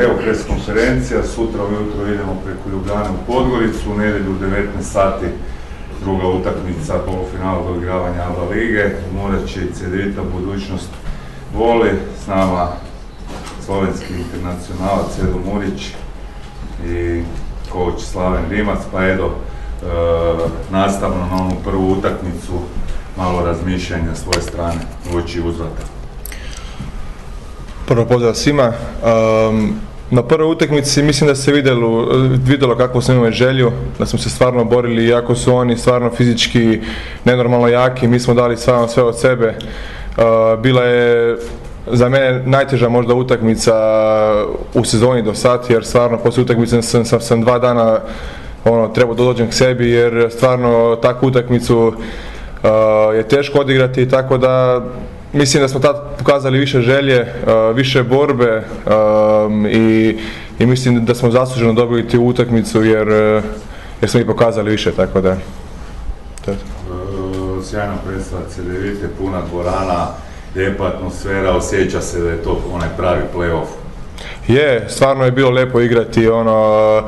Evo 0.00 0.14
pres 0.22 0.38
konferencija, 0.46 1.22
sutra 1.22 1.64
ujutro 1.64 2.06
idemo 2.06 2.36
preko 2.44 2.68
Ljubljane 2.70 3.10
u 3.10 3.26
Podgoricu, 3.26 3.90
u 3.90 3.98
nedjelju 3.98 4.30
u 4.30 4.44
19 4.44 4.82
sati 4.82 5.26
druga 6.04 6.26
utakmica 6.26 6.98
polufinala 7.06 7.64
doigravanja 7.64 8.22
ABA 8.22 8.54
lige, 8.54 8.90
morat 9.14 9.46
će 9.48 9.60
i 9.60 9.72
Cedevita 9.72 10.22
budućnost 10.32 10.88
voli, 11.54 11.90
s 12.24 12.26
nama 12.26 12.68
slovenski 13.64 14.14
internacionalac 14.14 15.18
Edo 15.18 15.38
Murić 15.52 15.90
i 16.86 17.22
koč 17.72 18.02
Slaven 18.02 18.50
Rimac, 18.50 18.78
pa 18.92 19.04
Edo, 19.04 19.26
e, 19.26 19.86
nastavno 20.70 21.26
na 21.26 21.36
onu 21.42 21.56
prvu 21.64 21.92
utakmicu, 21.92 22.52
malo 23.16 23.46
razmišljanja 23.46 24.14
s 24.14 24.22
svoje 24.22 24.42
strane, 24.42 24.80
uoči 25.14 25.40
uzvrata. 25.40 26.01
Prvo 27.86 28.04
pozdrav 28.04 28.34
svima. 28.34 28.72
Na 30.10 30.22
prvoj 30.22 30.52
utakmici 30.52 31.02
mislim 31.02 31.28
da 31.28 31.34
se 31.34 31.52
vidjelo, 31.52 32.08
vidjelo 32.46 32.76
kako 32.76 33.00
smo 33.00 33.14
imali 33.14 33.32
želju, 33.32 33.72
da 33.98 34.06
smo 34.06 34.18
se 34.18 34.30
stvarno 34.30 34.64
borili, 34.64 35.06
iako 35.06 35.34
su 35.34 35.54
oni 35.54 35.76
stvarno 35.76 36.10
fizički 36.10 36.80
nenormalno 37.24 37.68
jaki, 37.68 38.08
mi 38.08 38.20
smo 38.20 38.34
dali 38.34 38.56
stvarno 38.56 38.88
sve 38.88 39.02
od 39.02 39.20
sebe. 39.20 39.54
Bila 40.62 40.82
je 40.82 41.36
za 41.86 42.08
mene 42.08 42.42
najteža 42.46 42.88
možda 42.88 43.14
utakmica 43.14 43.74
u 44.74 44.84
sezoni 44.84 45.22
do 45.22 45.34
sad, 45.34 45.66
jer 45.68 45.84
stvarno 45.84 46.18
poslije 46.18 46.44
utakmice 46.44 46.82
sam, 46.82 47.04
sam, 47.04 47.20
sam 47.20 47.40
dva 47.40 47.58
dana 47.58 47.98
ono, 48.64 48.88
trebao 48.88 49.14
da 49.14 49.24
dođem 49.24 49.48
k 49.48 49.54
sebi, 49.54 49.90
jer 49.90 50.28
stvarno 50.30 50.96
takvu 51.02 51.26
utakmicu 51.26 51.78
uh, 51.86 51.94
je 53.14 53.28
teško 53.28 53.58
odigrati, 53.58 54.08
tako 54.08 54.38
da 54.38 54.84
Mislim 55.32 55.62
da 55.62 55.68
smo 55.68 55.80
tad 55.80 55.96
pokazali 56.18 56.58
više 56.58 56.80
želje, 56.80 57.20
uh, 57.20 57.76
više 57.76 58.02
borbe 58.02 58.64
um, 58.86 59.66
i, 59.66 60.18
i 60.58 60.66
mislim 60.66 61.04
da 61.04 61.14
smo 61.14 61.30
zasluženo 61.30 61.72
dobili 61.72 62.08
tu 62.08 62.22
utakmicu 62.22 62.82
jer, 62.82 63.08
uh, 63.08 63.44
jer 64.00 64.10
smo 64.10 64.20
i 64.20 64.26
pokazali 64.26 64.70
više, 64.70 64.92
tako 64.92 65.20
da. 65.20 65.36
To. 66.44 66.50
E, 66.50 66.54
Sjajna 67.64 67.94
predstava 68.06 68.42
Cedevite, 68.54 69.08
puna 69.18 69.40
dvorana, 69.50 70.06
lijepa 70.56 70.86
atmosfera, 70.86 71.56
osjeća 71.56 72.00
se 72.00 72.20
da 72.20 72.30
je 72.30 72.42
to 72.42 72.62
onaj 72.72 72.88
pravi 72.96 73.22
play-off. 73.34 73.66
Je, 74.48 74.86
stvarno 74.88 75.24
je 75.24 75.30
bilo 75.30 75.50
lijepo 75.50 75.80
igrati, 75.80 76.28
ono, 76.28 77.02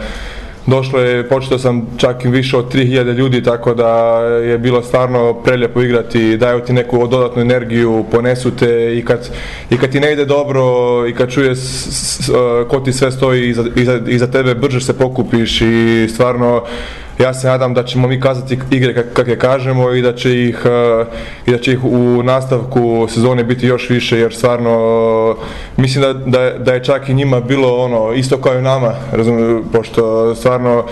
Došlo 0.66 0.98
je, 1.00 1.28
počeo 1.28 1.58
sam 1.58 1.86
čak 1.96 2.24
i 2.24 2.28
više 2.28 2.56
od 2.56 2.74
3000 2.74 3.12
ljudi, 3.12 3.42
tako 3.42 3.74
da 3.74 4.18
je 4.20 4.58
bilo 4.58 4.82
stvarno 4.82 5.34
prelijepo 5.34 5.82
igrati, 5.82 6.36
daju 6.36 6.60
ti 6.60 6.72
neku 6.72 7.06
dodatnu 7.06 7.42
energiju, 7.42 8.04
ponesu 8.10 8.50
te 8.50 8.98
i 8.98 9.04
kad, 9.04 9.30
i 9.70 9.76
kad 9.76 9.90
ti 9.90 10.00
ne 10.00 10.12
ide 10.12 10.24
dobro 10.24 10.62
i 11.08 11.14
kad 11.14 11.30
čuješ 11.30 11.58
ko 12.68 12.80
ti 12.80 12.92
sve 12.92 13.12
stoji 13.12 13.48
iza, 13.48 13.64
iza, 13.76 14.00
iza 14.08 14.26
tebe, 14.26 14.54
brže 14.54 14.80
se 14.80 14.98
pokupiš 14.98 15.60
i 15.60 16.06
stvarno 16.08 16.64
ja 17.18 17.34
se 17.34 17.46
nadam 17.46 17.74
da 17.74 17.84
ćemo 17.84 18.08
mi 18.08 18.20
kazati 18.20 18.58
igre 18.70 18.94
kak- 18.94 19.12
kakve 19.12 19.38
kažemo 19.38 19.92
i 19.92 20.02
da 20.02 20.14
će 20.14 20.42
ih 20.42 20.58
eh, 20.64 21.04
i 21.46 21.52
da 21.52 21.58
će 21.58 21.72
ih 21.72 21.84
u 21.84 22.22
nastavku 22.22 23.06
sezone 23.10 23.44
biti 23.44 23.66
još 23.66 23.90
više 23.90 24.18
jer 24.18 24.34
stvarno 24.34 25.36
mislim 25.76 26.02
da, 26.02 26.12
da, 26.12 26.40
je- 26.40 26.58
da 26.58 26.72
je 26.72 26.84
čak 26.84 27.08
i 27.08 27.14
njima 27.14 27.40
bilo 27.40 27.76
ono 27.76 28.12
isto 28.12 28.38
kao 28.38 28.54
i 28.54 28.62
nama 28.62 28.92
razumiju, 29.12 29.64
pošto 29.72 30.34
stvarno 30.34 30.84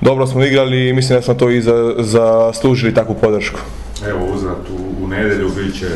dobro 0.00 0.26
smo 0.26 0.44
igrali 0.44 0.88
i 0.88 0.92
mislim 0.92 1.18
da 1.18 1.22
smo 1.22 1.34
to 1.34 1.50
i 1.50 1.60
za- 1.60 1.94
zaslužili 1.98 2.94
takvu 2.94 3.14
podršku. 3.14 3.60
Evo 4.08 4.20
uzvrat 4.34 4.56
u, 4.70 5.04
u 5.04 5.08
nedjelju 5.08 5.48
bit 5.48 5.78
će 5.78 5.86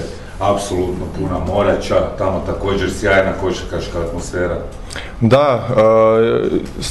apsolutno 0.41 1.05
puna 1.19 1.39
morača, 1.47 1.95
tamo 2.19 2.43
također 2.47 2.91
sjajna 2.93 3.33
košarkaška 3.33 3.99
atmosfera. 4.01 4.59
Da, 5.21 5.69
e, 5.71 6.83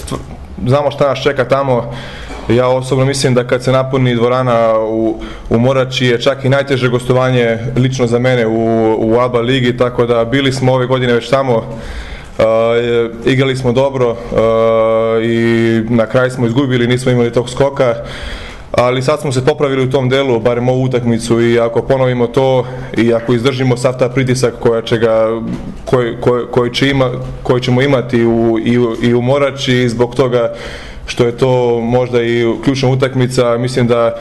znamo 0.67 0.91
šta 0.91 1.07
nas 1.07 1.23
čeka 1.23 1.45
tamo. 1.45 1.93
Ja 2.49 2.67
osobno 2.67 3.05
mislim 3.05 3.33
da 3.33 3.43
kad 3.43 3.63
se 3.63 3.71
napuni 3.71 4.15
dvorana 4.15 4.79
u, 4.79 5.21
u 5.49 5.59
Morači 5.59 6.05
je 6.05 6.21
čak 6.21 6.45
i 6.45 6.49
najteže 6.49 6.89
gostovanje 6.89 7.57
lično 7.75 8.07
za 8.07 8.19
mene 8.19 8.47
u, 8.47 8.95
u 8.99 9.19
ABA 9.19 9.39
ligi, 9.39 9.77
tako 9.77 10.05
da 10.05 10.25
bili 10.25 10.51
smo 10.51 10.73
ove 10.73 10.85
godine 10.85 11.13
već 11.13 11.29
tamo. 11.29 11.63
E, 12.39 12.43
igrali 13.25 13.55
smo 13.55 13.71
dobro 13.71 14.11
e, 14.11 14.15
i 15.25 15.81
na 15.89 16.05
kraju 16.05 16.31
smo 16.31 16.45
izgubili, 16.45 16.87
nismo 16.87 17.11
imali 17.11 17.33
tog 17.33 17.49
skoka. 17.49 17.95
Ali 18.71 19.01
sad 19.01 19.21
smo 19.21 19.31
se 19.31 19.45
popravili 19.45 19.83
u 19.83 19.89
tom 19.89 20.09
delu, 20.09 20.39
barem 20.39 20.69
ovu 20.69 20.83
utakmicu 20.83 21.41
i 21.41 21.59
ako 21.59 21.81
ponovimo 21.81 22.27
to 22.27 22.65
i 22.97 23.13
ako 23.13 23.33
izdržimo 23.33 23.77
sav 23.77 23.97
ta 23.99 24.09
pritisak 24.09 24.53
koja 24.59 24.81
će 24.81 24.97
ga, 24.97 25.41
koji, 25.85 26.15
koji, 26.21 26.45
koji, 26.51 26.73
će 26.73 26.89
ima, 26.89 27.11
koji 27.43 27.61
ćemo 27.61 27.81
imati 27.81 28.25
u, 28.25 28.59
i, 28.63 28.79
u, 28.79 28.95
i 29.01 29.13
u 29.13 29.21
Morači 29.21 29.73
i 29.73 29.89
zbog 29.89 30.15
toga 30.15 30.53
što 31.05 31.25
je 31.25 31.37
to 31.37 31.79
možda 31.81 32.23
i 32.23 32.45
ključna 32.63 32.89
utakmica, 32.89 33.57
mislim 33.57 33.87
da, 33.87 34.19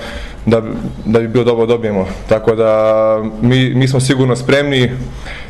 da, 0.51 0.63
da 1.05 1.21
bi 1.21 1.29
bilo 1.29 1.45
dobro 1.45 1.67
dobijemo. 1.67 2.07
Tako 2.29 2.55
da 2.55 3.23
mi, 3.43 3.75
mi 3.75 3.89
smo 3.89 4.01
sigurno 4.01 4.37
spremni, 4.37 4.91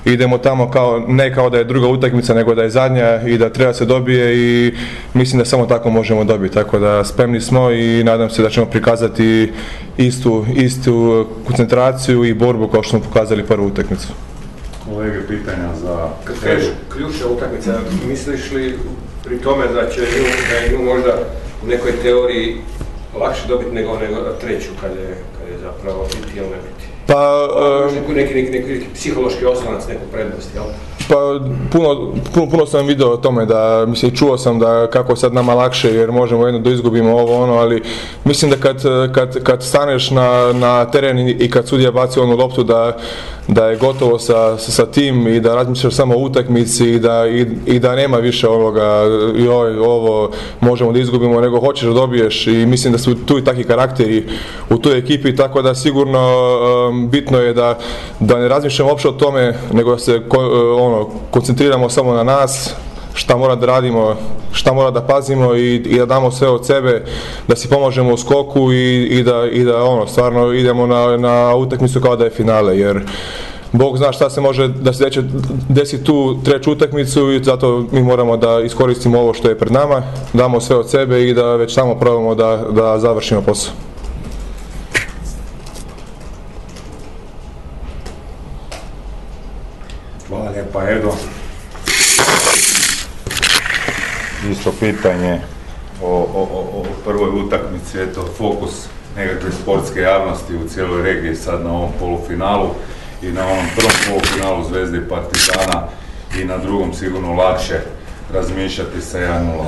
idemo 0.05 0.39
tamo 0.39 0.71
kao, 0.71 1.05
ne 1.09 1.35
kao 1.35 1.51
da 1.51 1.59
je 1.59 1.65
druga 1.65 1.89
utakmica, 1.89 2.35
nego 2.35 2.55
da 2.55 2.63
je 2.63 2.71
zadnja 2.71 3.23
i 3.27 3.39
da 3.39 3.51
treba 3.51 3.73
se 3.75 3.85
dobije 3.85 4.37
i 4.37 4.75
mislim 5.15 5.39
da 5.39 5.45
samo 5.45 5.67
tako 5.67 5.91
možemo 5.91 6.25
dobiti. 6.25 6.55
Tako 6.55 6.79
da 6.79 7.05
spremni 7.05 7.41
smo 7.41 7.71
i 7.71 8.05
nadam 8.05 8.31
se 8.31 8.43
da 8.43 8.51
ćemo 8.51 8.67
prikazati 8.67 9.53
istu, 9.97 10.47
istu 10.55 11.27
koncentraciju 11.47 12.25
i 12.25 12.35
borbu 12.35 12.69
kao 12.69 12.83
što 12.83 12.91
smo 12.91 13.01
pokazali 13.01 13.47
prvu 13.47 13.67
utakmicu. 13.67 14.09
Kolege, 14.85 15.27
pitanja 15.29 15.69
za 15.83 16.09
kažeš 16.43 16.65
ključna 16.89 17.27
utakmica, 17.27 17.79
misliš 18.09 18.51
li 18.51 18.79
pri 19.25 19.39
tome 19.39 19.65
da 19.67 19.91
će 19.91 20.01
nju, 20.01 20.25
da 20.51 20.73
nju 20.73 20.85
možda 20.85 21.13
u 21.65 21.67
nekoj 21.67 21.93
teoriji 22.03 22.57
lakše 23.19 23.49
dobiti 23.49 23.71
nego, 23.71 23.99
nego 23.99 24.17
treću 24.41 24.71
kad 24.81 24.91
je, 24.91 25.17
kad 25.39 25.49
je 25.49 25.59
zapravo 25.59 26.05
biti 26.05 26.39
ili 26.39 26.47
ne 26.47 26.57
biti? 26.57 26.85
Pa, 27.07 27.49
em, 27.89 27.95
Neki, 27.95 28.13
neki, 28.13 28.35
neki, 28.35 28.51
neki, 28.51 28.73
neki 28.73 28.87
psihološki 28.95 29.45
oslonac, 29.45 29.89
neku 29.89 30.07
prednost, 30.13 30.55
jel? 30.55 30.65
Pa 31.09 31.15
puno, 31.73 32.13
puno, 32.35 32.51
puno 32.51 32.67
sam 32.67 32.87
vidio 32.87 33.13
o 33.13 33.17
tome 33.17 33.47
da, 33.47 33.85
mislim, 33.87 34.17
čuo 34.17 34.39
sam 34.39 34.59
da 34.59 34.87
kako 34.87 35.17
sad 35.17 35.35
nama 35.35 35.55
lakše 35.55 35.91
jer 35.91 36.13
možemo 36.13 36.47
jedno 36.47 36.61
da 36.61 36.71
izgubimo 36.71 37.13
ovo 37.13 37.43
ono, 37.43 37.55
ali 37.55 37.83
mislim 38.25 38.51
da 38.51 38.57
kad, 38.57 38.83
kad, 39.13 39.43
kad 39.43 39.63
staneš 39.63 40.11
na, 40.11 40.53
na 40.53 40.85
teren 40.85 41.19
i- 41.19 41.51
kad 41.51 41.69
sudija 41.69 41.91
baci 41.91 42.21
onu 42.21 42.37
loptu 42.37 42.63
da, 42.63 42.97
da 43.49 43.67
je 43.67 43.77
gotovo 43.77 44.19
sa, 44.19 44.59
sa, 44.59 44.71
sa 44.71 44.87
tim 44.87 45.27
i 45.29 45.41
da 45.41 45.55
razmišljaš 45.55 45.95
samo 45.95 46.15
o 46.15 46.19
utakmici 46.19 46.85
i 46.87 46.99
da, 46.99 47.27
i, 47.27 47.47
i 47.67 47.79
da 47.79 47.97
nema 47.97 48.17
više 48.17 48.49
ovoga, 48.49 49.03
joj, 49.37 49.79
ovo 49.79 50.31
možemo 50.61 50.93
da 50.93 50.99
izgubimo, 50.99 51.41
nego 51.41 51.61
hoćeš 51.61 51.85
da 51.85 51.95
dobiješ 51.95 52.47
i 52.47 52.67
mislim 52.67 52.93
da 52.93 52.99
su 52.99 53.15
tu 53.17 53.39
i 53.39 53.45
takvi 53.45 53.65
karakteri 53.65 54.27
u 54.71 54.79
toj 54.79 54.99
ekipi, 54.99 55.37
tako 55.37 55.63
da 55.63 55.75
sigurno 55.75 56.29
em, 56.91 57.09
bitno 57.11 57.39
je 57.39 57.53
da, 57.55 57.79
da 58.21 58.39
ne 58.39 58.49
razmišljamo 58.49 58.91
uopće 58.91 59.09
o 59.09 59.13
tome, 59.13 59.55
nego 59.73 59.91
da 59.91 59.99
se 59.99 60.23
ko- 60.29 60.43
e, 60.43 60.83
koncentriramo 61.31 61.89
samo 61.89 62.15
na 62.15 62.23
nas, 62.23 62.75
šta 63.15 63.37
mora 63.37 63.57
da 63.57 63.67
radimo, 63.67 64.17
šta 64.53 64.73
mora 64.73 64.91
da 64.91 65.01
pazimo 65.01 65.55
i, 65.55 65.75
i 65.75 65.99
da 65.99 66.07
damo 66.07 66.31
sve 66.31 66.49
od 66.49 66.67
sebe, 66.67 67.05
da 67.49 67.57
si 67.57 67.69
pomožemo 67.69 68.15
u 68.15 68.17
skoku 68.17 68.73
i, 68.73 69.03
i 69.03 69.23
da, 69.23 69.47
i 69.53 69.65
da 69.65 69.85
ono, 69.85 70.07
stvarno 70.07 70.53
idemo 70.53 70.87
na, 70.87 71.17
na 71.17 71.55
utakmicu 71.57 72.01
kao 72.01 72.17
da 72.17 72.25
je 72.25 72.31
finale, 72.31 72.79
jer 72.79 73.01
Bog 73.73 73.99
zna 73.99 74.13
šta 74.13 74.31
se 74.31 74.41
može 74.41 74.69
da 74.69 74.93
se 74.93 75.11
desi 75.69 76.05
tu 76.05 76.37
treću 76.45 76.73
utakmicu 76.73 77.33
i 77.33 77.45
zato 77.45 77.85
mi 77.93 78.03
moramo 78.03 78.37
da 78.37 78.61
iskoristimo 78.61 79.21
ovo 79.21 79.35
što 79.35 79.49
je 79.49 79.59
pred 79.59 79.73
nama, 79.73 80.03
damo 80.33 80.61
sve 80.61 80.77
od 80.77 80.91
sebe 80.91 81.29
i 81.29 81.35
da 81.35 81.57
već 81.57 81.75
samo 81.75 81.95
probamo 81.95 82.35
da, 82.35 82.65
da 82.71 82.99
završimo 82.99 83.43
posao. 83.43 83.88
Hvala 90.29 90.51
lijepa, 90.51 90.91
Edo. 90.91 91.13
Isto 94.51 94.73
pitanje 94.81 95.41
o, 96.03 96.07
o, 96.07 96.41
o, 96.41 96.81
o 96.81 96.85
prvoj 97.05 97.31
utakmici, 97.31 98.01
eto, 98.01 98.29
fokus 98.39 98.71
nekakve 99.17 99.51
sportske 99.63 100.01
javnosti 100.01 100.57
u 100.57 100.69
cijeloj 100.69 101.03
regiji 101.03 101.35
sad 101.35 101.65
na 101.65 101.73
ovom 101.73 101.91
polufinalu 101.99 102.69
i 103.23 103.27
na 103.27 103.47
onom 103.47 103.67
prvom 103.77 103.93
polufinalu 104.09 104.65
Zvezde 104.65 104.99
i 104.99 105.09
Partizana 105.09 105.89
i 106.41 106.45
na 106.45 106.59
drugom 106.59 106.95
sigurno 106.95 107.33
lakše 107.33 107.81
razmišljati 108.33 109.01
sa 109.01 109.19
1-0. 109.19 109.65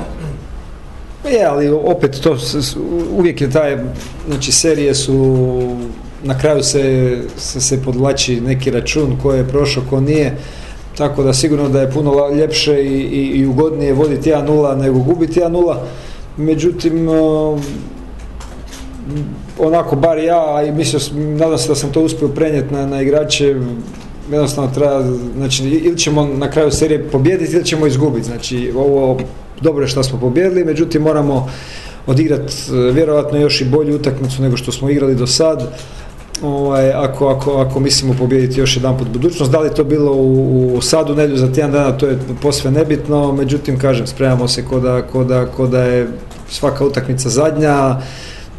Je, 1.29 1.45
ali 1.45 1.69
opet 1.69 2.21
to 2.23 2.37
uvijek 3.11 3.41
je 3.41 3.51
taj, 3.51 3.77
znači 4.27 4.51
serije 4.51 4.95
su, 4.95 5.77
na 6.23 6.37
kraju 6.37 6.63
se, 6.63 7.17
se, 7.37 7.61
se 7.61 7.83
podvlači 7.83 8.41
neki 8.41 8.71
račun 8.71 9.17
ko 9.21 9.33
je 9.33 9.47
prošao, 9.47 9.83
ko 9.89 9.99
nije, 9.99 10.37
tako 10.97 11.23
da 11.23 11.33
sigurno 11.33 11.69
da 11.69 11.81
je 11.81 11.91
puno 11.91 12.29
ljepše 12.35 12.83
i, 12.83 13.01
i, 13.01 13.39
i 13.39 13.45
ugodnije 13.45 13.93
voditi 13.93 14.31
1-0 14.31 14.77
nego 14.77 14.99
gubiti 14.99 15.39
1-0, 15.39 15.75
međutim, 16.37 17.07
o, 17.09 17.59
onako 19.59 19.95
bar 19.95 20.19
ja, 20.19 20.55
a 20.55 20.63
i 20.63 20.71
mislio, 20.71 20.99
nadam 21.15 21.57
se 21.57 21.67
da 21.67 21.75
sam 21.75 21.91
to 21.91 22.01
uspio 22.01 22.27
prenijeti 22.27 22.73
na, 22.73 22.85
na 22.85 23.01
igrače, 23.01 23.55
jednostavno 24.31 24.71
treba, 24.71 25.03
znači 25.35 25.63
ili 25.63 25.97
ćemo 25.97 26.25
na 26.25 26.51
kraju 26.51 26.71
serije 26.71 27.09
pobijediti 27.09 27.55
ili 27.55 27.65
ćemo 27.65 27.87
izgubiti. 27.87 28.25
Znači 28.25 28.71
ovo 28.75 29.17
dobro 29.61 29.83
je 29.83 29.87
što 29.87 30.03
smo 30.03 30.19
pobijedili, 30.19 30.65
međutim 30.65 31.01
moramo 31.01 31.49
odigrati 32.07 32.53
vjerojatno 32.93 33.39
još 33.39 33.61
i 33.61 33.65
bolju 33.65 33.95
utakmicu 33.95 34.41
nego 34.41 34.57
što 34.57 34.71
smo 34.71 34.89
igrali 34.89 35.15
do 35.15 35.27
sad. 35.27 35.73
Ovaj, 36.41 36.91
ako, 36.91 37.27
ako, 37.27 37.51
ako 37.51 37.79
mislimo 37.79 38.13
pobijediti 38.13 38.59
još 38.59 38.75
jedan 38.75 38.97
put 38.97 39.07
budućnost, 39.07 39.51
da 39.51 39.59
li 39.59 39.73
to 39.75 39.83
bilo 39.83 40.11
u, 40.11 40.73
u 40.75 40.81
sadu 40.81 41.15
nedlju 41.15 41.37
za 41.37 41.53
tjedan 41.53 41.71
dana, 41.71 41.97
to 41.97 42.07
je 42.07 42.19
posve 42.41 42.71
nebitno, 42.71 43.31
međutim, 43.31 43.79
kažem, 43.79 44.07
spremamo 44.07 44.47
se 44.47 44.65
ko 44.65 44.79
da, 44.79 45.01
ko 45.55 45.67
da 45.67 45.83
je 45.83 46.07
svaka 46.49 46.85
utakmica 46.85 47.29
zadnja, 47.29 48.01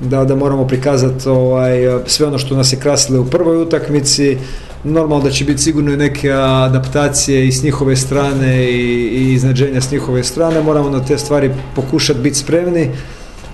da, 0.01 0.25
da 0.25 0.35
moramo 0.35 0.67
prikazati 0.67 1.29
ovaj, 1.29 1.73
sve 2.07 2.27
ono 2.27 2.39
što 2.39 2.57
nas 2.57 2.73
je 2.73 2.79
krasilo 2.79 3.21
u 3.21 3.27
prvoj 3.27 3.63
utakmici, 3.63 4.39
normalno 4.85 5.25
da 5.25 5.31
će 5.31 5.45
biti 5.45 5.63
sigurno 5.63 5.93
i 5.93 5.97
neke 5.97 6.33
adaptacije 6.33 7.49
i 7.49 7.53
s 7.53 7.63
njihove 7.63 7.97
strane 7.97 8.65
i, 8.65 9.09
i 9.09 9.33
iznadženja 9.33 9.81
s 9.81 9.91
njihove 9.91 10.25
strane, 10.25 10.63
moramo 10.63 10.91
na 10.91 11.05
te 11.05 11.19
stvari 11.19 11.51
pokušati 11.77 12.21
biti 12.21 12.39
spremni. 12.39 12.91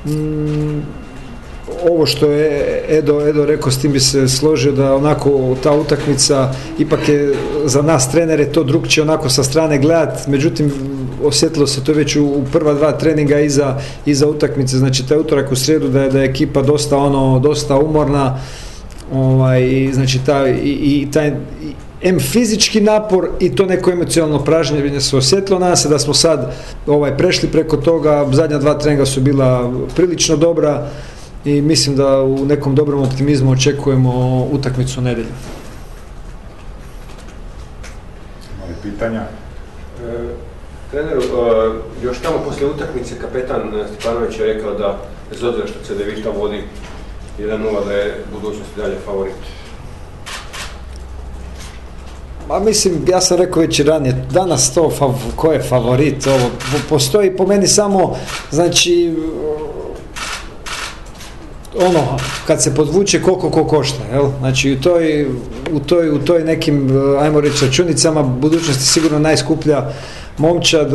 Mm, 0.06 0.97
ovo 1.90 2.06
što 2.06 2.26
je 2.26 2.84
Edo, 2.88 3.20
Edo 3.28 3.46
rekao, 3.46 3.70
s 3.72 3.78
tim 3.78 3.92
bi 3.92 4.00
se 4.00 4.28
složio 4.28 4.72
da 4.72 4.94
onako 4.94 5.56
ta 5.62 5.72
utakmica 5.72 6.52
ipak 6.78 7.08
je 7.08 7.34
za 7.64 7.82
nas 7.82 8.10
trenere 8.10 8.44
to 8.44 8.64
drugčije 8.64 9.02
onako 9.02 9.28
sa 9.28 9.42
strane 9.42 9.78
gledat, 9.78 10.26
međutim 10.26 10.72
osjetilo 11.24 11.66
se 11.66 11.84
to 11.84 11.92
već 11.92 12.16
u, 12.16 12.42
prva 12.52 12.74
dva 12.74 12.92
treninga 12.92 13.40
iza, 13.40 13.76
iza 14.06 14.28
utakmice, 14.28 14.78
znači 14.78 15.06
taj 15.08 15.18
utorak 15.18 15.52
u 15.52 15.56
srijedu 15.56 15.88
da 15.88 16.02
je, 16.02 16.10
da 16.10 16.18
je 16.22 16.30
ekipa 16.30 16.62
dosta 16.62 16.96
ono, 16.96 17.38
dosta 17.38 17.78
umorna, 17.78 18.38
ovaj, 19.12 19.90
znači 19.92 20.20
ta, 20.26 20.48
i, 20.48 20.70
i 20.72 21.08
taj, 21.12 21.32
M 22.02 22.20
fizički 22.20 22.80
napor 22.80 23.28
i 23.40 23.54
to 23.54 23.66
neko 23.66 23.90
emocionalno 23.90 24.44
pražnjenje 24.44 25.00
se 25.00 25.16
osjetilo. 25.16 25.58
Nas 25.58 25.86
da 25.90 25.98
smo 25.98 26.14
sad 26.14 26.54
ovaj 26.86 27.16
prešli 27.16 27.48
preko 27.48 27.76
toga, 27.76 28.26
zadnja 28.32 28.58
dva 28.58 28.74
treninga 28.78 29.06
su 29.06 29.20
bila 29.20 29.72
prilično 29.96 30.36
dobra, 30.36 30.90
i 31.44 31.62
mislim 31.62 31.96
da 31.96 32.22
u 32.22 32.44
nekom 32.44 32.74
dobrom 32.74 33.02
optimizmu 33.02 33.50
očekujemo 33.50 34.44
utakmicu 34.52 35.00
nedelju. 35.00 35.34
Imali 38.56 38.74
pitanja? 38.82 39.20
E, 39.20 40.28
treneru, 40.90 41.22
e, 41.22 42.04
još 42.04 42.18
tamo 42.18 42.38
poslije 42.44 42.70
utakmice 42.70 43.14
kapetan 43.20 43.72
Stepanović 43.92 44.38
je 44.38 44.46
rekao 44.46 44.74
da 44.74 44.98
bez 45.30 45.42
obzira 45.42 45.66
što 45.66 45.84
CDVita 45.84 46.30
vodi 46.30 46.62
1-0 47.38 47.84
da 47.84 47.92
je 47.92 48.24
budućnost 48.32 48.70
dalje 48.76 48.96
favorit. 49.04 49.34
Ma 52.48 52.58
mislim, 52.58 53.04
ja 53.08 53.20
sam 53.20 53.36
rekao 53.36 53.62
već 53.62 53.78
i 53.78 53.82
ranije, 53.82 54.26
danas 54.30 54.74
to, 54.74 54.90
fav, 54.90 55.14
ko 55.36 55.52
je 55.52 55.62
favorit, 55.62 56.26
ovo, 56.26 56.50
postoji 56.88 57.36
po 57.36 57.46
meni 57.46 57.66
samo, 57.66 58.16
znači, 58.50 59.14
ono, 61.86 62.18
kad 62.46 62.62
se 62.62 62.74
podvuče 62.74 63.22
koliko 63.22 63.50
ko 63.50 63.64
košta, 63.64 64.04
jel? 64.12 64.26
Znači 64.38 64.72
u 64.72 64.80
toj, 64.80 65.26
u 65.72 65.80
toj, 65.80 66.10
u 66.10 66.18
toj 66.18 66.44
nekim, 66.44 66.90
ajmo 67.20 67.40
reći, 67.40 67.66
računicama 67.66 68.22
budućnosti 68.22 68.84
sigurno 68.84 69.18
najskuplja 69.18 69.90
momčad 70.38 70.92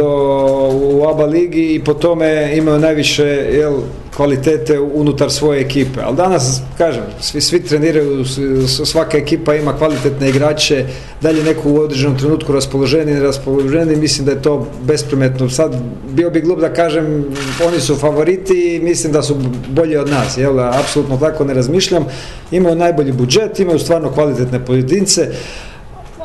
u 0.74 1.04
ABA 1.10 1.26
ligi 1.26 1.76
i 1.76 1.84
po 1.84 1.94
tome 1.94 2.54
imaju 2.58 2.80
najviše 2.80 3.24
jel, 3.54 3.74
kvalitete 4.16 4.80
unutar 4.80 5.32
svoje 5.32 5.62
ekipe. 5.62 6.00
Ali 6.04 6.16
danas, 6.16 6.62
kažem, 6.78 7.04
svi, 7.20 7.42
svi 7.42 7.64
treniraju, 7.64 8.26
svaka 8.86 9.18
ekipa 9.18 9.56
ima 9.56 9.78
kvalitetne 9.78 10.30
igrače, 10.30 10.86
dalje 11.22 11.44
neku 11.44 11.72
u 11.72 11.80
određenom 11.80 12.18
trenutku 12.18 12.54
raspoloženi, 12.54 13.14
neraspoloženi, 13.14 13.96
mislim 13.96 14.26
da 14.26 14.32
je 14.32 14.42
to 14.42 14.68
bespremetno. 14.82 15.50
Sad 15.50 15.76
bio 16.10 16.30
bi 16.30 16.42
glup 16.42 16.60
da 16.60 16.74
kažem, 16.74 17.26
oni 17.68 17.80
su 17.80 17.96
favoriti 17.96 18.76
i 18.76 18.80
mislim 18.80 19.14
da 19.14 19.22
su 19.22 19.36
bolji 19.70 19.98
od 19.98 20.10
nas, 20.10 20.38
jel, 20.38 20.60
apsolutno 20.60 21.18
tako 21.18 21.46
ne 21.46 21.54
razmišljam. 21.54 22.06
Imaju 22.52 22.76
najbolji 22.76 23.12
budžet, 23.12 23.60
imaju 23.60 23.80
stvarno 23.80 24.12
kvalitetne 24.12 24.66
pojedince, 24.66 25.28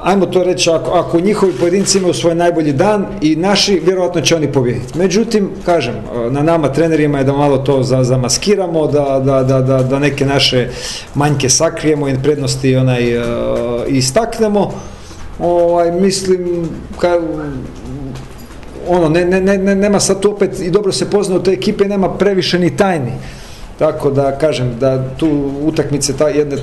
ajmo 0.02 0.26
to 0.26 0.44
reći, 0.44 0.70
ako, 0.70 0.90
ako 0.90 1.20
njihovi 1.20 1.52
pojedinci 1.52 1.98
imaju 1.98 2.14
svoj 2.14 2.34
najbolji 2.34 2.72
dan 2.72 3.06
i 3.20 3.36
naši, 3.36 3.80
vjerojatno 3.84 4.20
će 4.20 4.36
oni 4.36 4.52
pobijediti. 4.52 4.98
Međutim, 4.98 5.50
kažem, 5.64 5.94
na 6.30 6.42
nama 6.42 6.72
trenerima 6.72 7.18
je 7.18 7.24
da 7.24 7.32
malo 7.32 7.58
to 7.58 7.82
za, 7.82 8.04
zamaskiramo, 8.04 8.86
da, 8.86 9.22
da, 9.24 9.42
da, 9.42 9.82
da, 9.82 9.98
neke 9.98 10.26
naše 10.26 10.68
manjke 11.14 11.48
sakrijemo 11.48 12.08
i 12.08 12.16
prednosti 12.22 12.76
onaj, 12.76 13.18
uh, 13.18 13.24
istaknemo. 13.88 14.70
Ovaj, 15.38 15.92
mislim, 15.92 16.68
ka, 16.98 17.20
ono, 18.88 19.08
ne, 19.08 19.24
ne, 19.24 19.58
ne, 19.58 19.74
nema 19.74 20.00
sad 20.00 20.26
opet, 20.26 20.60
i 20.60 20.70
dobro 20.70 20.92
se 20.92 21.10
pozna 21.10 21.36
u 21.36 21.42
te 21.42 21.50
ekipe, 21.50 21.84
nema 21.84 22.08
previše 22.08 22.58
ni 22.58 22.76
tajni. 22.76 23.12
Tako 23.78 24.10
da 24.10 24.38
kažem 24.38 24.78
da 24.80 25.08
tu 25.16 25.52
utakmice 25.62 26.16
ta, 26.16 26.28
jedne, 26.28 26.56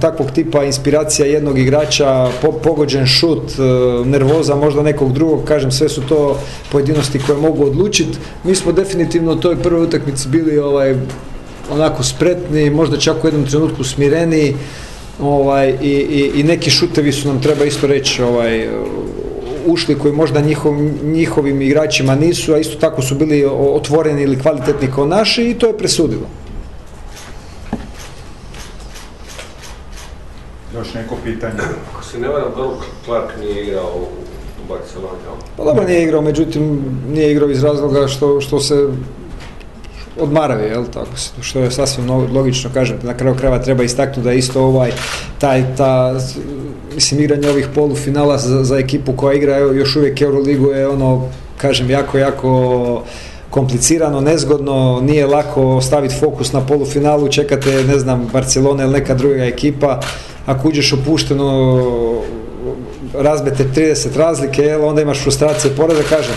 takvog 0.00 0.30
tipa 0.30 0.64
inspiracija 0.64 1.26
jednog 1.26 1.58
igrača, 1.58 2.30
pogođen 2.62 3.06
šut, 3.06 3.52
e, 3.58 3.62
nervoza 4.08 4.54
možda 4.54 4.82
nekog 4.82 5.12
drugog, 5.12 5.44
kažem 5.44 5.70
sve 5.70 5.88
su 5.88 6.02
to 6.08 6.38
pojedinosti 6.72 7.20
koje 7.26 7.38
mogu 7.38 7.66
odlučiti. 7.66 8.18
Mi 8.44 8.54
smo 8.54 8.72
definitivno 8.72 9.32
u 9.32 9.40
toj 9.40 9.56
prvoj 9.56 9.82
utakmici 9.82 10.28
bili 10.28 10.58
ovaj 10.58 10.94
onako 11.70 12.02
spretni, 12.02 12.70
možda 12.70 12.96
čak 12.96 13.24
u 13.24 13.26
jednom 13.26 13.46
trenutku 13.46 13.84
smireni 13.84 14.54
ovaj, 15.20 15.74
i, 15.82 15.90
i, 15.90 16.40
i 16.40 16.42
neki 16.42 16.70
šutevi 16.70 17.12
su 17.12 17.28
nam 17.28 17.42
treba 17.42 17.64
isto 17.64 17.86
reći 17.86 18.22
ovaj, 18.22 18.68
ušli 19.66 19.98
koji 19.98 20.14
možda 20.14 20.40
njihov, 20.40 20.74
njihovim 21.02 21.62
igračima 21.62 22.14
nisu, 22.14 22.54
a 22.54 22.58
isto 22.58 22.76
tako 22.78 23.02
su 23.02 23.14
bili 23.14 23.44
otvoreni 23.74 24.22
ili 24.22 24.38
kvalitetni 24.38 24.88
kao 24.94 25.06
naši 25.06 25.50
i 25.50 25.54
to 25.54 25.66
je 25.66 25.78
presudilo. 25.78 26.41
Još 30.92 31.02
neko 31.02 31.16
pitanje? 31.24 31.54
Ako 31.92 32.04
se 32.04 32.18
ne 32.18 32.28
varam, 32.28 32.52
Clark 33.04 33.30
nije 33.40 33.62
igrao 33.62 33.90
u 34.64 34.68
Barceloni, 34.68 35.18
Pa 35.56 35.64
dobro 35.64 35.84
nije 35.84 36.02
igrao, 36.02 36.22
međutim 36.22 36.84
nije 37.08 37.32
igrao 37.32 37.50
iz 37.50 37.62
razloga 37.62 38.08
što, 38.08 38.40
što 38.40 38.60
se 38.60 38.88
odmaraju, 40.20 40.68
jel 40.68 40.84
tako, 40.94 41.10
što 41.40 41.58
je 41.58 41.70
sasvim 41.70 42.10
logično, 42.10 42.70
kažem, 42.74 42.98
na 43.02 43.14
kraju 43.14 43.36
krajeva 43.36 43.58
treba 43.58 43.82
istaknuti 43.82 44.20
da 44.20 44.30
je 44.30 44.38
isto 44.38 44.62
ovaj, 44.62 44.92
taj, 45.38 45.76
ta, 45.76 46.14
mislim, 46.94 47.20
igranje 47.20 47.50
ovih 47.50 47.68
polufinala 47.74 48.38
za, 48.38 48.64
za 48.64 48.78
ekipu 48.78 49.12
koja 49.12 49.34
igra 49.34 49.56
još 49.56 49.96
uvijek 49.96 50.20
Euroligu 50.20 50.66
je 50.66 50.88
ono, 50.88 51.28
kažem, 51.56 51.90
jako, 51.90 52.18
jako 52.18 53.02
komplicirano, 53.52 54.20
nezgodno, 54.20 55.00
nije 55.00 55.26
lako 55.26 55.80
staviti 55.80 56.14
fokus 56.20 56.52
na 56.52 56.60
polufinalu, 56.66 57.28
čekate, 57.28 57.84
ne 57.84 57.98
znam, 57.98 58.28
Barcelona 58.32 58.84
ili 58.84 58.92
neka 58.92 59.14
druga 59.14 59.44
ekipa, 59.44 60.00
ako 60.46 60.68
uđeš 60.68 60.92
opušteno 60.92 61.82
razbete 63.14 63.64
30 63.74 64.16
razlike, 64.16 64.62
jel, 64.62 64.84
onda 64.84 65.02
imaš 65.02 65.22
frustracije, 65.22 65.76
pored 65.76 65.98
kažem, 66.08 66.34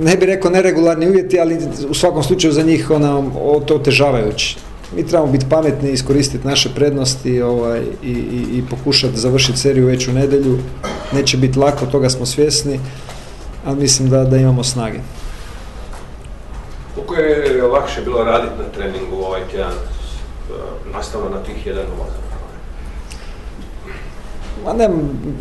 ne 0.00 0.16
bih 0.16 0.28
rekao 0.28 0.50
neregularni 0.50 1.08
uvjeti, 1.08 1.40
ali 1.40 1.58
u 1.88 1.94
svakom 1.94 2.22
slučaju 2.22 2.52
za 2.52 2.62
njih 2.62 2.90
ona, 2.90 3.22
to 3.66 3.74
otežavajući. 3.74 4.56
Mi 4.96 5.06
trebamo 5.06 5.32
biti 5.32 5.46
pametni, 5.50 5.90
iskoristiti 5.90 6.46
naše 6.46 6.68
prednosti 6.74 7.42
ovaj, 7.42 7.80
i, 8.02 8.10
i, 8.10 8.58
i 8.58 8.62
pokušati 8.70 9.18
završiti 9.18 9.58
seriju 9.58 9.86
već 9.86 10.08
u 10.08 10.12
nedjelju. 10.12 10.58
Neće 11.12 11.36
biti 11.36 11.58
lako, 11.58 11.86
toga 11.86 12.10
smo 12.10 12.26
svjesni, 12.26 12.80
ali 13.64 13.80
mislim 13.80 14.10
da, 14.10 14.24
da 14.24 14.36
imamo 14.36 14.64
snage. 14.64 14.98
Koliko 17.14 17.30
je 17.30 17.62
lakše 17.62 18.00
bilo 18.00 18.24
raditi 18.24 18.52
na 18.58 18.64
treningu 18.74 19.16
ovaj 19.16 19.40
tjedan, 19.50 19.72
nastavno 20.92 21.28
na 21.28 21.42
tih 21.42 21.66
jedan 21.66 21.84
Ma 24.64 24.72
ne, 24.72 24.88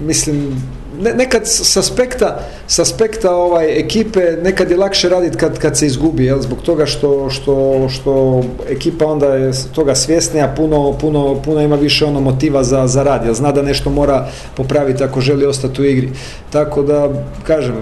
mislim, 0.06 0.64
nekad 1.00 1.42
s 1.46 1.78
aspekta, 1.78 2.40
s 2.68 2.80
aspekta 2.80 3.36
ovaj, 3.36 3.80
ekipe 3.80 4.20
nekad 4.44 4.72
je 4.72 4.78
lakše 4.78 5.10
raditi 5.10 5.38
kad, 5.38 5.60
kad 5.60 5.78
se 5.78 5.86
izgubi, 5.86 6.26
jel? 6.26 6.40
zbog 6.40 6.62
toga 6.62 6.86
što, 6.86 7.30
što, 7.30 7.88
što 7.90 8.44
ekipa 8.70 9.06
onda 9.06 9.28
je 9.36 9.52
toga 9.76 9.96
svjesnija, 9.96 10.54
puno, 10.58 10.98
puno, 11.02 11.42
puno 11.42 11.62
ima 11.62 11.76
više 11.76 12.06
ono 12.06 12.20
motiva 12.20 12.64
za, 12.64 12.88
za 12.88 13.04
rad, 13.04 13.26
jel 13.26 13.34
zna 13.34 13.52
da 13.52 13.62
nešto 13.62 13.90
mora 13.90 14.28
popraviti 14.58 15.04
ako 15.04 15.22
želi 15.22 15.46
ostati 15.46 15.82
u 15.82 15.86
igri. 15.86 16.10
Tako 16.50 16.84
da, 16.84 17.10
kažem, 17.44 17.76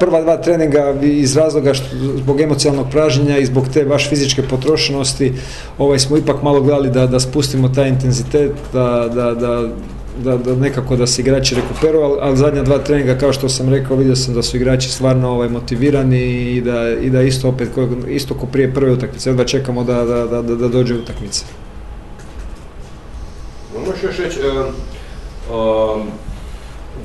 prva 0.00 0.20
dva 0.22 0.36
treninga 0.36 0.94
iz 1.02 1.36
razloga 1.36 1.74
što, 1.74 1.86
zbog 2.16 2.40
emocionalnog 2.40 2.90
pražnjenja 2.90 3.38
i 3.38 3.46
zbog 3.46 3.68
te 3.68 3.84
baš 3.84 4.08
fizičke 4.08 4.42
potrošenosti 4.42 5.32
ovaj, 5.78 5.98
smo 5.98 6.16
ipak 6.16 6.42
malo 6.42 6.60
gledali 6.60 6.90
da, 6.90 7.06
da 7.06 7.20
spustimo 7.20 7.68
taj 7.68 7.88
intenzitet, 7.88 8.52
da, 8.72 9.08
da, 9.14 9.34
da 9.34 9.68
da, 10.18 10.36
da 10.36 10.54
nekako 10.54 10.96
da 10.96 11.06
se 11.06 11.22
igrači 11.22 11.54
rekuperuju, 11.54 12.18
ali, 12.20 12.36
zadnja 12.36 12.62
dva 12.62 12.78
treninga 12.78 13.18
kao 13.18 13.32
što 13.32 13.48
sam 13.48 13.68
rekao 13.68 13.96
vidio 13.96 14.16
sam 14.16 14.34
da 14.34 14.42
su 14.42 14.56
igrači 14.56 14.90
stvarno 14.90 15.30
ovaj, 15.30 15.48
motivirani 15.48 16.20
i 16.56 16.60
da, 16.60 16.90
i 17.00 17.10
da 17.10 17.22
isto 17.22 17.48
opet 17.48 17.68
isto 18.08 18.34
ko 18.34 18.46
prije 18.46 18.74
prve 18.74 18.92
utakmice, 18.92 19.32
da 19.32 19.44
čekamo 19.44 19.84
da, 19.84 20.04
da, 20.04 20.42
da, 20.42 20.68
dođe 20.68 20.94
utakmice. 20.94 21.44
Možeš 23.86 24.02
još 24.02 24.18
reći, 24.18 24.38
Um, 25.50 26.08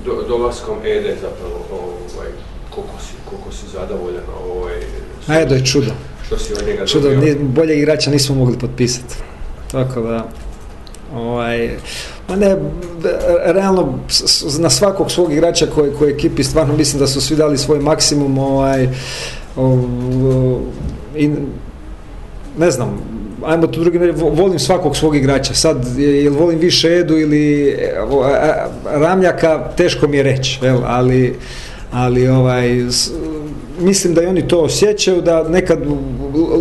do, 0.07 0.27
dolaskom 0.27 0.77
Ede 0.79 1.15
zapravo, 1.21 1.55
ovaj, 1.71 2.27
koliko 2.69 2.93
si, 3.01 3.13
koliko 3.25 3.51
si 3.51 3.65
zadovoljan 3.73 4.23
ovaj, 4.51 4.73
A 5.27 5.41
Edo 5.41 5.55
je 5.55 5.65
čudo. 5.65 5.91
što 6.25 6.37
si 6.37 6.53
od 6.53 6.67
njega 6.67 6.85
Čudo, 6.85 7.09
dobio? 7.09 7.21
ni- 7.25 7.43
bolje 7.43 7.77
igrača 7.77 8.11
nismo 8.11 8.35
mogli 8.35 8.57
potpisati. 8.57 9.15
Tako 9.71 10.01
da, 10.01 10.27
ovaj, 11.15 11.69
ma 12.29 12.35
ne, 12.35 12.57
realno 13.45 13.99
na 14.59 14.69
svakog 14.69 15.11
svog 15.11 15.33
igrača 15.33 15.65
koji, 15.67 15.91
koji 15.93 16.11
ekipi 16.11 16.43
stvarno 16.43 16.75
mislim 16.75 16.99
da 16.99 17.07
su 17.07 17.21
svi 17.21 17.35
dali 17.35 17.57
svoj 17.57 17.79
maksimum 17.79 18.37
ovaj, 18.37 18.89
o- 19.55 20.59
i 21.15 21.29
ne 22.57 22.71
znam, 22.71 22.99
ajmo 23.44 23.67
to 23.67 23.79
drugi, 23.82 23.98
vo- 24.00 24.29
volim 24.32 24.60
svakog 24.60 24.98
svog 24.98 25.15
igrača. 25.15 25.53
Sad, 25.53 25.98
je- 25.98 26.24
jel 26.24 26.34
volim 26.34 26.60
više 26.60 26.88
Edu 26.89 27.17
ili 27.17 27.67
e, 27.70 27.94
Ramljaka, 28.86 29.72
teško 29.77 30.08
mi 30.08 30.17
je 30.17 30.24
reći, 30.24 30.60
jel, 30.62 30.77
ali, 30.86 31.36
ali 31.91 32.27
ovaj, 32.27 32.86
mislim 33.79 34.13
da 34.13 34.24
i 34.24 34.27
oni 34.27 34.48
to 34.48 34.60
osjećaju, 34.60 35.22
da 35.22 35.44
nekad 35.44 35.79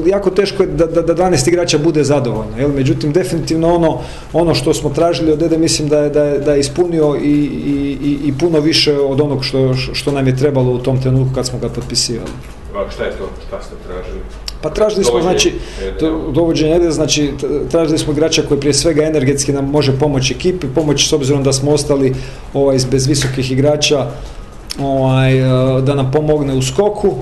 jako 0.07 0.31
teško 0.31 0.63
je 0.63 0.67
da, 0.69 0.87
da, 0.87 1.03
da 1.03 1.15
12 1.15 1.49
igrača 1.49 1.79
bude 1.79 2.05
zadovoljno, 2.05 2.59
jel, 2.59 2.71
međutim 2.71 3.13
definitivno 3.13 3.75
ono, 3.75 4.01
ono 4.33 4.55
što 4.55 4.75
smo 4.75 4.91
tražili 4.91 5.33
od 5.33 5.43
Ede 5.43 5.59
mislim 5.59 5.89
da 5.89 5.99
je, 5.99 6.11
da 6.11 6.25
je, 6.25 6.39
da 6.39 6.53
je 6.53 6.61
ispunio 6.61 7.17
i, 7.17 7.31
i- 8.03 8.19
i 8.25 8.33
puno 8.35 8.61
više 8.61 8.95
od 8.95 9.21
onog 9.21 9.45
što, 9.45 9.61
što 9.75 10.13
nam 10.13 10.27
je 10.27 10.37
trebalo 10.37 10.73
u 10.73 10.79
tom 10.79 11.03
trenutku 11.03 11.35
kad 11.35 11.47
smo 11.47 11.59
ga 11.59 11.69
potpisivali. 11.69 12.31
A 12.77 12.91
šta 12.91 13.05
je 13.05 13.11
to? 13.11 13.29
Šta 13.49 13.63
ste 13.63 13.75
tražili? 13.89 14.21
Pa 14.63 14.71
tražili 14.71 15.05
smo, 15.05 15.23
znači, 15.23 15.53
dovođenje 16.33 16.77
Ede, 16.77 16.91
znači, 16.91 17.33
t- 17.41 17.47
tražili 17.71 17.99
smo 17.99 18.13
igrača 18.13 18.43
koji 18.49 18.61
prije 18.61 18.75
svega 18.75 19.03
energetski 19.03 19.53
nam 19.53 19.71
može 19.71 19.99
pomoći 19.99 20.35
ekipi, 20.35 20.67
pomoći 20.75 21.09
s 21.09 21.13
obzirom 21.13 21.43
da 21.43 21.53
smo 21.53 21.73
ostali 21.73 22.15
ovaj, 22.55 22.79
bez 22.91 23.07
visokih 23.07 23.53
igrača, 23.53 24.07
ovaj, 24.81 25.39
e, 25.39 25.83
da 25.83 25.95
nam 25.95 26.11
pomogne 26.13 26.55
u 26.55 26.63
skoku. 26.63 27.15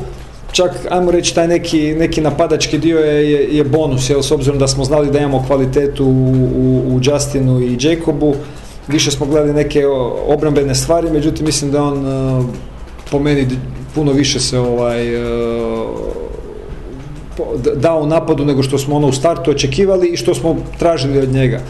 Čak, 0.53 0.71
ajmo 0.91 1.11
reći, 1.11 1.35
taj 1.35 1.49
neki, 1.49 1.95
neki 1.95 2.21
napadački 2.21 2.79
dio 2.79 2.99
je, 2.99 3.31
je, 3.33 3.57
je 3.57 3.65
bonus, 3.65 4.11
jel, 4.11 4.23
s 4.23 4.31
obzirom 4.31 4.59
da 4.59 4.69
smo 4.69 4.85
znali 4.85 5.11
da 5.11 5.19
imamo 5.19 5.45
kvalitetu 5.47 6.05
u, 6.05 6.33
u, 6.57 6.95
u 6.95 7.01
Justinu 7.03 7.61
i 7.61 7.79
Jacobu. 7.81 8.35
Više 8.89 9.11
smo 9.11 9.27
gledali 9.27 9.53
neke 9.53 9.87
obrambene 10.29 10.75
stvari, 10.75 11.11
međutim, 11.11 11.47
mislim 11.47 11.71
da 11.71 11.83
on 11.83 12.07
e, 12.07 12.45
po 13.11 13.19
meni 13.19 13.49
puno 13.95 14.13
više 14.13 14.41
se 14.41 14.59
ovaj, 14.59 15.15
e, 15.15 15.25
dao 17.75 18.07
napadu 18.07 18.45
nego 18.45 18.63
što 18.63 18.79
smo 18.79 18.97
ono 18.97 19.09
u 19.09 19.13
startu 19.13 19.51
očekivali 19.51 20.09
i 20.09 20.17
što 20.17 20.35
smo 20.35 20.57
tražili 20.79 21.19
od 21.19 21.33
njega. 21.33 21.61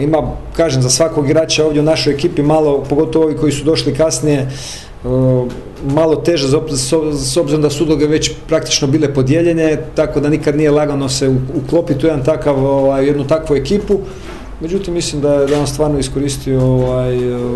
Ima, 0.00 0.18
kažem, 0.56 0.82
za 0.82 0.90
svakog 0.90 1.24
igrača 1.24 1.66
ovdje 1.66 1.80
u 1.80 1.84
našoj 1.84 2.12
ekipi 2.12 2.42
malo, 2.42 2.84
pogotovo 2.88 3.24
ovi 3.24 3.36
koji 3.36 3.52
su 3.52 3.64
došli 3.64 3.94
kasnije, 3.94 4.50
o, 5.04 5.46
malo 5.94 6.16
teže 6.16 6.48
s 6.48 6.52
ob- 6.52 6.76
s 6.76 6.92
ob- 6.92 7.14
s 7.14 7.36
obzirom 7.36 7.62
da 7.62 7.70
su 7.70 7.84
uloge 7.84 8.06
već 8.06 8.32
praktično 8.48 8.88
bile 8.88 9.14
podijeljene, 9.14 9.78
tako 9.94 10.20
da 10.20 10.28
nikad 10.28 10.56
nije 10.56 10.70
lagano 10.70 11.08
se 11.08 11.28
uklopiti 11.54 12.06
u 12.06 12.08
jedan 12.08 12.24
takav, 12.24 12.64
ovaj, 12.64 13.06
jednu 13.06 13.26
takvu 13.26 13.56
ekipu. 13.56 13.98
Međutim, 14.60 14.94
mislim 14.94 15.22
da 15.22 15.34
je, 15.34 15.56
on 15.56 15.66
stvarno 15.66 15.98
iskoristio 15.98 16.60
ovaj, 16.60 17.32
o, 17.34 17.54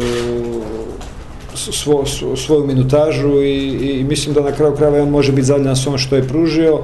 svo, 1.72 2.06
svoju 2.36 2.66
minutažu 2.66 3.42
i, 3.42 3.98
i 4.00 4.04
mislim 4.04 4.34
da 4.34 4.40
na 4.40 4.52
kraju 4.52 4.76
krajeva 4.76 5.02
on 5.02 5.10
može 5.10 5.32
biti 5.32 5.46
zadnjan 5.46 5.76
s 5.76 5.86
onom 5.86 5.98
što 5.98 6.16
je 6.16 6.28
pružio 6.28 6.80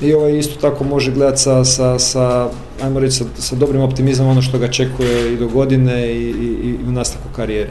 i 0.00 0.14
ovaj 0.14 0.38
isto 0.38 0.60
tako 0.60 0.84
može 0.84 1.12
gledati 1.12 1.40
sa, 1.40 1.64
sa, 1.64 1.98
sa 1.98 2.48
ajmo 2.82 3.00
reći, 3.00 3.16
sa, 3.16 3.24
sa 3.38 3.56
dobrim 3.56 3.82
optimizmom 3.82 4.28
ono 4.28 4.42
što 4.42 4.58
ga 4.58 4.68
čekuje 4.68 5.32
i 5.32 5.36
do 5.36 5.48
godine 5.48 6.12
i, 6.12 6.30
i, 6.30 6.76
i 6.82 6.88
u 6.88 6.92
nastavku 6.92 7.28
karijere. 7.36 7.70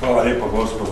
Hvala 0.00 0.22
lijepo, 0.22 0.46
gospod. 0.56 0.87